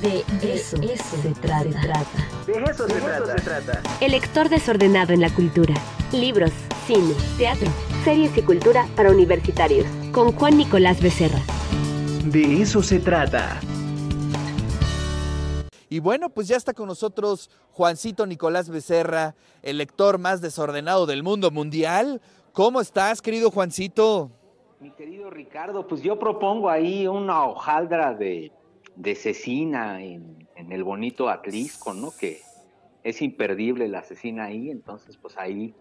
De 0.00 0.24
eso, 0.42 0.78
se, 0.78 1.34
trata. 1.42 1.64
De 2.46 2.52
eso, 2.52 2.88
se, 2.88 3.00
trata. 3.00 3.38
se 3.38 3.44
trata. 3.44 3.82
El 4.00 4.12
lector 4.12 4.48
desordenado 4.48 5.12
en 5.12 5.20
la 5.20 5.28
cultura. 5.28 5.74
Libros, 6.10 6.52
cine, 6.86 7.12
teatro, 7.36 7.68
series 8.02 8.34
y 8.38 8.40
cultura 8.40 8.86
para 8.96 9.10
universitarios. 9.10 9.86
Con 10.10 10.32
Juan 10.32 10.56
Nicolás 10.56 11.02
Becerra. 11.02 11.40
De 12.24 12.62
eso 12.62 12.82
se 12.82 12.98
trata. 12.98 13.60
Y 15.90 15.98
bueno, 15.98 16.30
pues 16.30 16.48
ya 16.48 16.56
está 16.56 16.72
con 16.72 16.86
nosotros 16.86 17.50
Juancito 17.72 18.24
Nicolás 18.24 18.70
Becerra, 18.70 19.34
el 19.60 19.76
lector 19.76 20.16
más 20.16 20.40
desordenado 20.40 21.04
del 21.04 21.22
mundo 21.22 21.50
mundial. 21.50 22.22
¿Cómo 22.54 22.80
estás, 22.80 23.20
querido 23.20 23.50
Juancito? 23.50 24.30
Mi 24.80 24.92
querido 24.92 25.28
Ricardo, 25.28 25.86
pues 25.86 26.00
yo 26.00 26.18
propongo 26.18 26.70
ahí 26.70 27.06
una 27.06 27.44
hojaldra 27.44 28.14
de 28.14 28.50
de 28.96 29.14
cecina 29.14 30.02
en, 30.02 30.48
el 30.56 30.84
bonito 30.84 31.28
Atlisco, 31.28 31.94
¿no? 31.94 32.12
Que 32.16 32.40
es 33.02 33.22
imperdible 33.22 33.88
la 33.88 34.02
cecina 34.02 34.44
ahí, 34.44 34.70
entonces 34.70 35.16
pues 35.16 35.36
ahí 35.38 35.74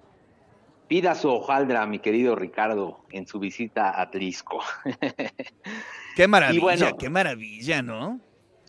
pida 0.87 1.13
su 1.15 1.29
hojaldra, 1.29 1.85
mi 1.85 1.99
querido 1.99 2.35
Ricardo, 2.35 3.05
en 3.11 3.27
su 3.27 3.39
visita 3.39 3.89
a 3.89 4.03
Atlisco. 4.03 4.59
Qué 6.15 6.27
maravilla, 6.27 6.91
qué 6.97 7.09
maravilla, 7.09 7.81
¿no? 7.81 8.19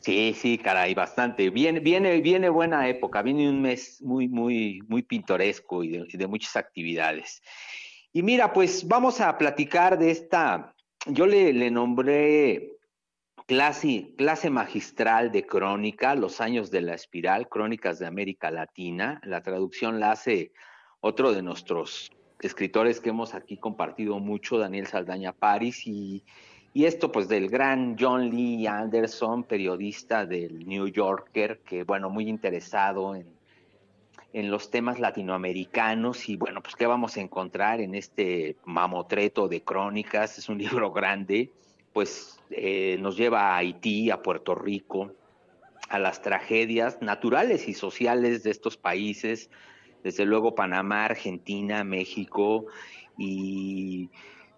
Sí, 0.03 0.35
sí, 0.37 0.57
caray, 0.57 0.95
bastante. 0.95 1.51
Viene, 1.51 1.81
viene, 1.81 2.21
viene 2.21 2.49
buena 2.49 2.89
época, 2.89 3.23
viene 3.23 3.49
un 3.49 3.61
mes 3.61 4.01
muy, 4.01 4.29
muy, 4.29 4.81
muy 4.89 5.03
pintoresco 5.03 5.85
y 5.85 6.07
de, 6.07 6.27
muchas 6.27 6.57
actividades. 6.57 7.43
Y 8.13 8.23
mira, 8.23 8.53
pues 8.53 8.87
vamos 8.89 9.21
a 9.21 9.37
platicar 9.37 9.99
de 9.99 10.11
esta, 10.11 10.75
yo 11.07 11.27
le, 11.27 11.53
le 11.53 11.71
nombré 11.71 12.80
clase, 13.51 14.49
magistral 14.49 15.33
de 15.33 15.45
crónica, 15.45 16.15
Los 16.15 16.41
años 16.41 16.71
de 16.71 16.83
la 16.83 16.95
espiral, 16.95 17.49
Crónicas 17.49 17.99
de 17.99 18.07
América 18.07 18.49
Latina. 18.53 19.21
La 19.25 19.43
traducción 19.43 19.99
la 19.99 20.13
hace 20.13 20.53
otro 21.01 21.33
de 21.33 21.43
nuestros 21.43 22.13
escritores 22.41 23.01
que 23.01 23.09
hemos 23.09 23.35
aquí 23.35 23.57
compartido 23.57 24.21
mucho, 24.21 24.57
Daniel 24.57 24.87
Saldaña 24.87 25.33
Paris, 25.33 25.85
y, 25.85 26.23
esto 26.75 27.11
pues 27.11 27.27
del 27.27 27.49
gran 27.49 27.97
John 27.99 28.31
Lee 28.31 28.69
Anderson, 28.69 29.43
periodista 29.43 30.25
del 30.27 30.65
New 30.69 30.87
Yorker, 30.87 31.59
que 31.67 31.83
bueno, 31.83 32.09
muy 32.09 32.29
interesado 32.29 33.17
en, 33.17 33.27
en 34.33 34.49
los 34.53 34.71
temas 34.71 35.01
latinoamericanos. 35.01 36.29
Y 36.29 36.37
bueno, 36.37 36.63
pues 36.63 36.77
qué 36.77 36.87
vamos 36.87 37.17
a 37.17 37.21
encontrar 37.21 37.81
en 37.81 37.97
este 37.97 38.55
mamotreto 38.65 39.49
de 39.49 39.63
crónicas, 39.63 40.39
es 40.39 40.49
un 40.49 40.59
libro 40.59 40.93
grande, 40.93 41.51
pues 41.93 42.39
eh, 42.51 42.97
nos 43.01 43.17
lleva 43.17 43.55
a 43.55 43.59
Haití, 43.59 44.11
a 44.11 44.23
Puerto 44.23 44.55
Rico, 44.55 45.13
a 45.89 45.99
las 45.99 46.23
tragedias 46.23 47.03
naturales 47.03 47.69
y 47.69 47.75
sociales 47.75 48.43
de 48.43 48.51
estos 48.51 48.77
países, 48.77 49.51
desde 50.03 50.25
luego 50.25 50.55
Panamá, 50.55 51.05
Argentina, 51.05 51.85
México 51.85 52.67
y 53.19 54.09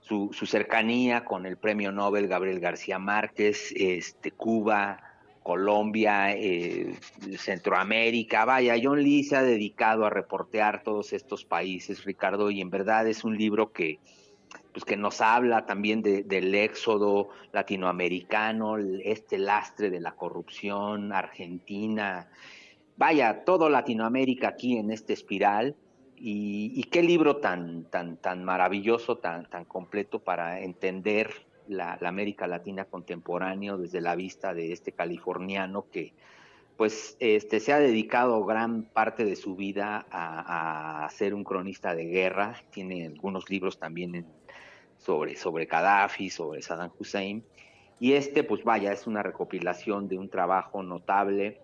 su, 0.01 0.31
cercanía 0.47 1.25
con 1.25 1.47
el 1.47 1.57
premio 1.57 1.91
Nobel 1.91 2.29
Gabriel 2.29 2.61
García 2.61 2.99
Márquez, 2.99 3.73
este, 3.75 4.31
Cuba, 4.31 5.03
Colombia, 5.43 6.33
eh, 6.37 6.95
Centroamérica. 7.39 8.45
Vaya, 8.45 8.77
John 8.81 9.03
Lee 9.03 9.25
se 9.25 9.37
ha 9.37 9.43
dedicado 9.43 10.05
a 10.05 10.11
reportear 10.11 10.83
todos 10.83 11.13
estos 11.13 11.45
países, 11.45 12.05
Ricardo, 12.05 12.51
y 12.51 12.61
en 12.61 12.71
verdad 12.71 13.09
es 13.09 13.25
un 13.25 13.37
libro 13.37 13.73
que, 13.73 13.99
pues 14.73 14.85
que 14.85 14.97
nos 14.97 15.21
habla 15.21 15.67
también 15.67 16.03
del 16.03 16.55
éxodo 16.55 17.29
latinoamericano, 17.53 18.79
este 18.79 19.39
lastre 19.39 19.91
de 19.91 20.01
la 20.01 20.13
corrupción, 20.13 21.13
Argentina, 21.13 22.31
vaya, 22.97 23.45
todo 23.45 23.69
Latinoamérica 23.69 24.49
aquí 24.49 24.79
en 24.79 24.91
este 24.91 25.13
espiral. 25.13 25.77
Y, 26.25 26.85
qué 26.85 27.03
libro 27.03 27.39
tan, 27.39 27.85
tan, 27.87 28.17
tan 28.17 28.45
maravilloso, 28.45 29.19
tan, 29.19 29.51
tan 29.51 29.65
completo 29.65 30.21
para 30.21 30.61
entender 30.61 31.31
la, 31.67 31.99
América 32.01 32.47
Latina 32.47 32.85
contemporánea 32.85 33.77
desde 33.77 34.01
la 34.01 34.15
vista 34.15 34.55
de 34.55 34.73
este 34.73 34.93
californiano 34.93 35.87
que 35.91 36.13
pues 36.83 37.17
este, 37.21 37.61
se 37.61 37.73
ha 37.73 37.79
dedicado 37.79 38.45
gran 38.45 38.83
parte 38.83 39.25
de 39.25 39.37
su 39.37 39.55
vida 39.55 40.05
a, 40.11 41.09
ser 41.13 41.33
un 41.33 41.45
cronista 41.45 41.95
de 41.95 42.07
guerra, 42.07 42.61
tiene 42.73 43.07
algunos 43.07 43.49
libros 43.49 43.79
también 43.79 44.17
en, 44.17 44.27
sobre, 44.99 45.37
sobre 45.37 45.67
Gaddafi, 45.67 46.29
sobre 46.29 46.61
Saddam 46.61 46.91
Hussein. 46.99 47.45
Y 48.01 48.15
este, 48.15 48.43
pues 48.43 48.65
vaya, 48.65 48.91
es 48.91 49.07
una 49.07 49.23
recopilación 49.23 50.09
de 50.09 50.19
un 50.19 50.29
trabajo 50.29 50.83
notable 50.83 51.61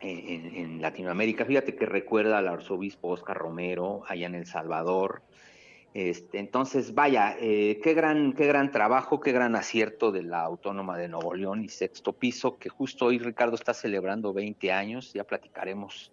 en, 0.00 0.82
Latinoamérica. 0.82 1.44
Fíjate 1.44 1.76
que 1.76 1.86
recuerda 1.86 2.38
al 2.38 2.48
arzobispo 2.48 3.10
Oscar 3.10 3.38
Romero 3.38 4.02
allá 4.08 4.26
en 4.26 4.34
El 4.34 4.46
Salvador. 4.46 5.22
Este, 5.92 6.38
entonces, 6.38 6.94
vaya, 6.94 7.36
eh, 7.40 7.80
qué, 7.82 7.94
gran, 7.94 8.32
qué 8.32 8.46
gran 8.46 8.70
trabajo, 8.70 9.20
qué 9.20 9.32
gran 9.32 9.56
acierto 9.56 10.12
de 10.12 10.22
la 10.22 10.42
Autónoma 10.42 10.96
de 10.96 11.08
Nuevo 11.08 11.34
León 11.34 11.64
y 11.64 11.68
Sexto 11.68 12.12
Piso, 12.12 12.58
que 12.58 12.68
justo 12.68 13.06
hoy 13.06 13.18
Ricardo 13.18 13.56
está 13.56 13.74
celebrando 13.74 14.32
20 14.32 14.70
años, 14.70 15.12
ya 15.12 15.24
platicaremos 15.24 16.12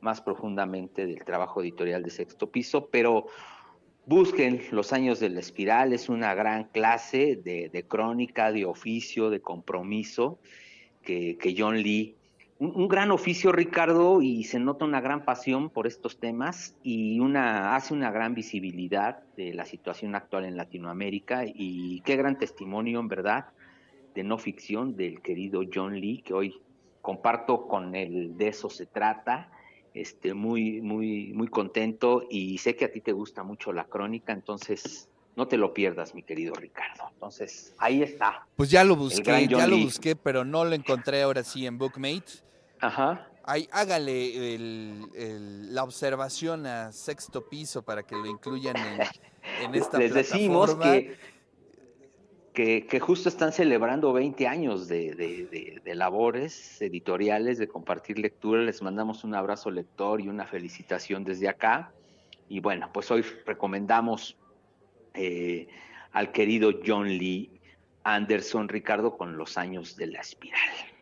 más 0.00 0.22
profundamente 0.22 1.06
del 1.06 1.22
trabajo 1.24 1.60
editorial 1.60 2.02
de 2.02 2.10
Sexto 2.10 2.50
Piso, 2.50 2.88
pero 2.90 3.26
Busquen 4.06 4.62
Los 4.72 4.92
años 4.92 5.20
de 5.20 5.28
la 5.28 5.40
espiral, 5.40 5.92
es 5.92 6.08
una 6.08 6.34
gran 6.34 6.64
clase 6.64 7.36
de, 7.36 7.84
crónica, 7.86 8.50
de 8.50 8.64
oficio, 8.64 9.30
de 9.30 9.40
compromiso 9.40 10.40
que, 11.02 11.54
John 11.56 11.80
Lee, 11.80 12.16
un, 12.60 12.88
gran 12.88 13.10
oficio 13.10 13.52
Ricardo 13.52 14.20
y 14.20 14.44
se 14.44 14.60
nota 14.60 14.84
una 14.84 15.00
gran 15.00 15.24
pasión 15.24 15.70
por 15.70 15.86
estos 15.86 16.18
temas 16.18 16.76
y 16.82 17.18
una, 17.18 17.74
hace 17.74 17.94
una 17.94 18.10
gran 18.10 18.34
visibilidad 18.34 19.22
de 19.36 19.54
la 19.54 19.64
situación 19.64 20.14
actual 20.14 20.44
en 20.44 20.58
Latinoamérica 20.58 21.44
y 21.46 22.02
qué 22.02 22.16
gran 22.16 22.38
testimonio 22.38 23.00
en 23.00 23.08
verdad 23.08 23.46
de 24.14 24.24
no 24.24 24.36
ficción 24.36 24.94
del 24.94 25.22
querido 25.22 25.62
John 25.72 25.98
Lee 25.98 26.22
que 26.22 26.34
hoy 26.34 26.60
comparto 27.00 27.66
con 27.66 27.94
él, 27.94 28.36
de 28.36 28.48
eso 28.48 28.68
se 28.68 28.86
trata. 28.86 29.50
Este, 29.92 30.34
muy, 30.34 30.80
muy, 30.80 31.32
muy 31.32 31.48
contento 31.48 32.22
y 32.30 32.58
sé 32.58 32.76
que 32.76 32.84
a 32.84 32.92
ti 32.92 33.00
te 33.00 33.10
gusta 33.10 33.42
mucho 33.42 33.72
la 33.72 33.86
crónica, 33.86 34.32
entonces 34.32 35.08
no 35.36 35.48
te 35.48 35.56
lo 35.56 35.72
pierdas, 35.72 36.14
mi 36.14 36.22
querido 36.22 36.54
Ricardo. 36.54 37.04
Entonces, 37.12 37.74
ahí 37.78 38.02
está. 38.02 38.46
Pues 38.56 38.70
ya 38.70 38.84
lo 38.84 38.96
busqué, 38.96 39.46
ya 39.48 39.66
lo 39.66 39.78
busqué, 39.78 40.16
pero 40.16 40.44
no 40.44 40.64
lo 40.64 40.74
encontré 40.74 41.22
ahora 41.22 41.42
sí 41.44 41.66
en 41.66 41.78
Bookmate. 41.78 42.42
Ajá. 42.80 43.28
Ahí, 43.44 43.68
hágale 43.72 44.58
la 44.58 45.82
observación 45.82 46.66
a 46.66 46.92
sexto 46.92 47.48
piso 47.48 47.82
para 47.82 48.02
que 48.02 48.14
lo 48.14 48.26
incluyan 48.26 48.76
en, 48.76 49.00
en 49.64 49.74
esta 49.74 49.98
Les 49.98 50.14
decimos 50.14 50.74
que 50.76 51.16
que, 52.52 53.00
justo 53.00 53.28
están 53.28 53.52
celebrando 53.52 54.12
20 54.12 54.46
años 54.46 54.88
de, 54.88 55.80
labores 55.94 56.80
editoriales, 56.82 57.58
de 57.58 57.68
compartir 57.68 58.18
lectura. 58.18 58.62
Les 58.62 58.82
mandamos 58.82 59.24
un 59.24 59.34
abrazo 59.34 59.70
lector 59.70 60.20
y 60.20 60.28
una 60.28 60.46
felicitación 60.46 61.24
desde 61.24 61.48
acá. 61.48 61.92
Y 62.48 62.60
bueno, 62.60 62.90
pues 62.92 63.10
hoy 63.10 63.22
recomendamos 63.46 64.36
eh, 65.14 65.68
al 66.12 66.32
querido 66.32 66.72
John 66.84 67.08
Lee 67.08 67.50
Anderson, 68.04 68.68
Ricardo, 68.68 69.16
con 69.16 69.36
los 69.36 69.58
años 69.58 69.96
de 69.96 70.06
la 70.08 70.20
espiral. 70.20 70.60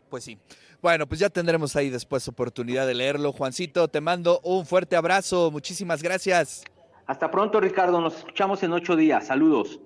Pues 0.09 0.23
sí. 0.23 0.37
Bueno, 0.81 1.07
pues 1.07 1.19
ya 1.19 1.29
tendremos 1.29 1.75
ahí 1.75 1.89
después 1.89 2.27
oportunidad 2.27 2.87
de 2.87 2.93
leerlo. 2.93 3.33
Juancito, 3.33 3.87
te 3.89 3.99
mando 3.99 4.39
un 4.43 4.65
fuerte 4.65 4.95
abrazo. 4.95 5.51
Muchísimas 5.51 6.01
gracias. 6.01 6.63
Hasta 7.05 7.29
pronto, 7.29 7.59
Ricardo. 7.59 7.99
Nos 7.99 8.17
escuchamos 8.17 8.63
en 8.63 8.71
ocho 8.71 8.95
días. 8.95 9.27
Saludos. 9.27 9.79